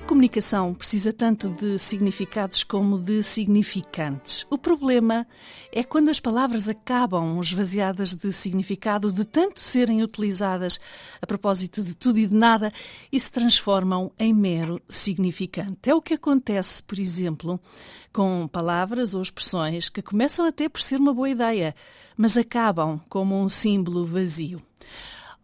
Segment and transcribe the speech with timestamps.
[0.00, 4.46] Comunicação precisa tanto de significados como de significantes.
[4.48, 5.26] O problema
[5.70, 10.80] é quando as palavras acabam esvaziadas de significado, de tanto serem utilizadas
[11.20, 12.72] a propósito de tudo e de nada
[13.12, 15.90] e se transformam em mero significante.
[15.90, 17.60] É o que acontece, por exemplo,
[18.12, 21.74] com palavras ou expressões que começam até por ser uma boa ideia,
[22.16, 24.60] mas acabam como um símbolo vazio.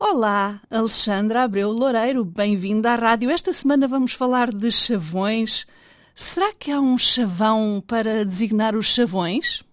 [0.01, 3.31] Olá, Alexandra Abreu Loureiro, bem-vinda à rádio.
[3.31, 5.67] Esta semana vamos falar de chavões.
[6.15, 9.65] Será que há um chavão para designar os chavões?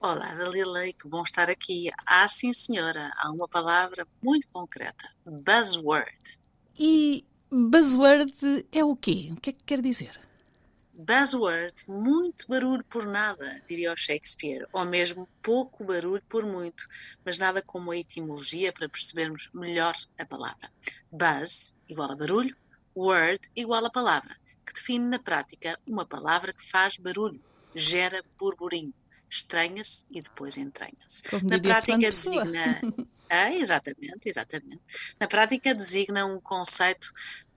[0.00, 1.90] Olá, Dalilei, que bom estar aqui.
[2.06, 6.38] Ah, sim, senhora, há uma palavra muito concreta: buzzword.
[6.78, 9.28] E buzzword é o quê?
[9.32, 10.18] O que é que quer dizer?
[10.96, 16.86] Buzzword, muito barulho por nada, diria o Shakespeare, ou mesmo pouco barulho por muito,
[17.24, 20.70] mas nada como a etimologia para percebermos melhor a palavra.
[21.12, 22.56] Buzz igual a barulho,
[22.96, 27.40] word igual a palavra, que define na prática uma palavra que faz barulho,
[27.74, 28.94] gera burburinho,
[29.28, 31.22] estranha-se e depois entranha-se.
[31.44, 32.80] Na prática designa.
[33.28, 34.80] Ah, exatamente, exatamente.
[35.18, 37.12] Na prática designa um conceito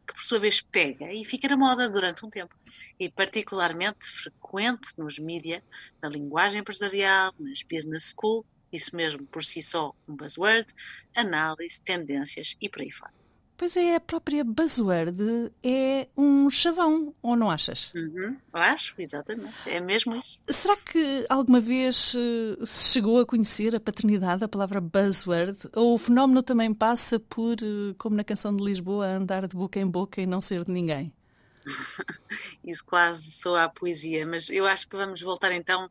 [0.09, 2.55] que por sua vez pega e fica na moda durante um tempo.
[2.99, 5.63] E particularmente frequente nos mídia,
[6.01, 10.67] na linguagem empresarial, nas business school, isso mesmo por si só um buzzword,
[11.15, 13.18] análise, tendências e por aí fora.
[13.59, 17.93] Pois é, a própria buzzword é um chavão, ou não achas?
[17.93, 19.53] Uhum, acho, exatamente.
[19.65, 20.39] É mesmo isso.
[20.47, 25.57] Será que alguma vez uh, se chegou a conhecer a paternidade da palavra buzzword?
[25.75, 29.77] Ou o fenómeno também passa por, uh, como na canção de Lisboa, andar de boca
[29.77, 31.13] em boca e não ser de ninguém?
[32.63, 35.89] isso quase soa a poesia, mas eu acho que vamos voltar então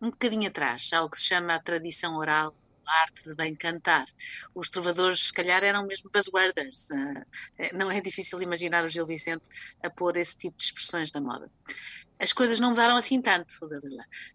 [0.00, 2.54] um bocadinho atrás, ao que se chama a tradição oral
[2.88, 4.06] a arte de bem cantar.
[4.54, 6.88] Os trovadores, se calhar, eram mesmo buzzworders.
[6.90, 9.46] Uh, não é difícil imaginar o Gil Vicente
[9.82, 11.50] a pôr esse tipo de expressões na moda.
[12.18, 13.54] As coisas não mudaram assim tanto.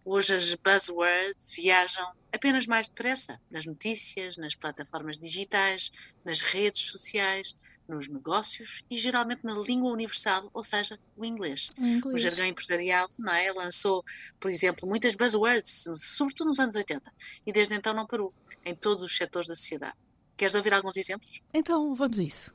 [0.04, 5.92] Hoje as buzzwords viajam apenas mais depressa nas notícias, nas plataformas digitais,
[6.24, 7.54] nas redes sociais,
[7.88, 11.68] nos negócios e geralmente na língua universal, ou seja, o inglês.
[11.78, 12.14] O, inglês.
[12.14, 13.52] o jargão empresarial não é?
[13.52, 14.04] lançou,
[14.40, 17.12] por exemplo, muitas buzzwords, sobretudo nos anos 80,
[17.46, 18.32] e desde então não parou,
[18.64, 19.96] em todos os setores da sociedade.
[20.36, 21.40] Queres ouvir alguns exemplos?
[21.52, 22.54] Então vamos a isso.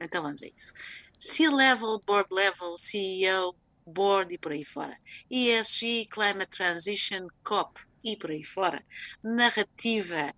[0.00, 0.72] Então vamos a isso.
[1.18, 3.56] C-level, board level, CEO,
[3.86, 4.98] board e por aí fora.
[5.30, 8.84] ESG, climate transition, COP e por aí fora.
[9.22, 10.34] Narrativa,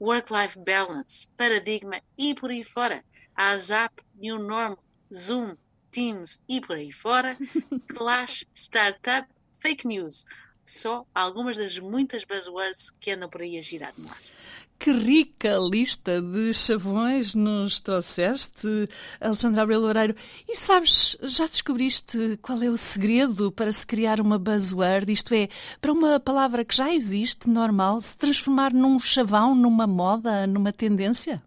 [0.00, 3.04] work-life balance, paradigma e por aí fora
[3.36, 4.78] a Zap, New Normal,
[5.12, 5.56] Zoom,
[5.90, 7.36] Teams e por aí fora,
[7.88, 10.24] Clash, Startup, Fake News.
[10.64, 14.18] Só algumas das muitas buzzwords que andam por aí a girar no ar.
[14.78, 18.68] Que rica lista de chavões nos trouxeste,
[19.18, 20.14] Alexandra Abreu Loureiro.
[20.46, 25.10] E sabes, já descobriste qual é o segredo para se criar uma buzzword?
[25.10, 25.48] Isto é,
[25.80, 31.42] para uma palavra que já existe, normal, se transformar num chavão, numa moda, numa tendência?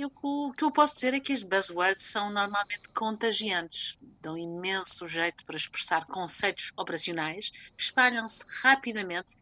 [0.00, 5.06] Eu, o que eu posso dizer é que as buzzwords são normalmente contagiantes, dão imenso
[5.06, 9.36] jeito para expressar conceitos operacionais, espalham-se rapidamente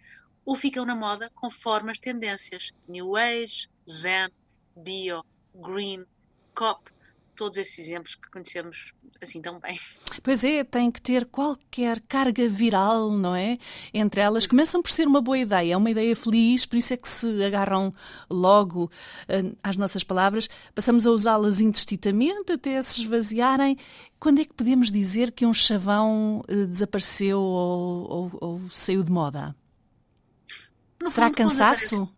[0.44, 2.72] ou ficam na moda conforme as tendências.
[2.88, 4.30] New Age, Zen,
[4.74, 5.24] Bio,
[5.54, 6.04] Green,
[6.56, 6.90] COP,
[7.38, 9.78] todos esses exemplos que conhecemos assim tão bem.
[10.24, 13.58] Pois é, tem que ter qualquer carga viral, não é?
[13.94, 16.96] Entre elas, começam por ser uma boa ideia, é uma ideia feliz, por isso é
[16.96, 17.94] que se agarram
[18.28, 23.76] logo uh, às nossas palavras, passamos a usá-las indistintamente até se esvaziarem.
[24.18, 29.12] Quando é que podemos dizer que um chavão uh, desapareceu ou, ou, ou, saiu de
[29.12, 29.54] moda?
[31.00, 32.12] No Será cansaço?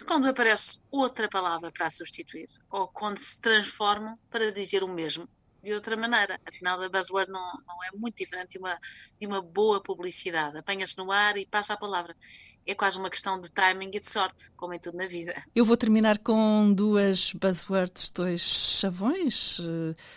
[0.00, 5.28] Quando aparece outra palavra para substituir, ou quando se transformam para dizer o mesmo
[5.62, 6.40] de outra maneira.
[6.46, 8.78] Afinal, a buzzword não, não é muito diferente de uma,
[9.18, 10.58] de uma boa publicidade.
[10.58, 12.16] Apanha-se no ar e passa a palavra.
[12.64, 15.34] É quase uma questão de timing e de sorte, como em tudo na vida.
[15.54, 19.60] Eu vou terminar com duas buzzwords, dois chavões.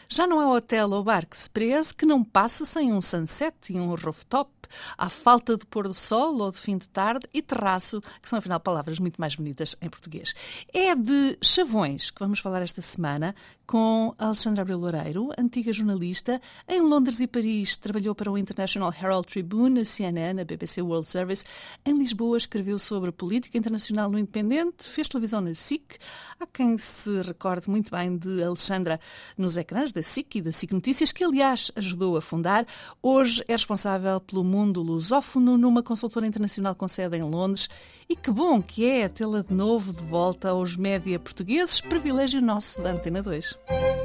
[0.08, 3.74] Já não é hotel ou bar que se preze que não passa sem um sunset
[3.74, 4.52] e um rooftop
[4.98, 8.40] à falta de pôr do sol ou de fim de tarde e terraço, que são
[8.40, 10.34] afinal palavras muito mais bonitas em português.
[10.74, 16.42] É de chavões que vamos falar esta semana com Alexandra Abreu Loureiro, antiga jornalista.
[16.68, 21.08] Em Londres e Paris trabalhou para o International Herald Tribune, a CNN, a BBC World
[21.08, 21.44] Service.
[21.86, 25.98] Em Lisboa escreveu sobre política internacional no Independente, fez televisão na SIC.
[26.40, 29.00] Há quem se recorde muito bem de Alexandra
[29.38, 32.66] nos ecrãs da SIC e da SIC Notícias, que aliás ajudou a fundar.
[33.02, 37.70] Hoje é responsável pelo mundo lusófono numa consultora internacional com sede em Londres.
[38.08, 42.82] E que bom que é tê-la de novo de volta aos média portugueses, privilégio nosso
[42.82, 44.05] da Antena 2.